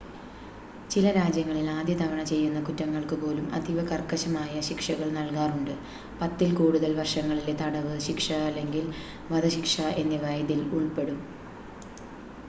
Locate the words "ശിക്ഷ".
8.07-8.27